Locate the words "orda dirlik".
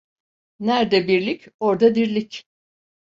1.59-2.45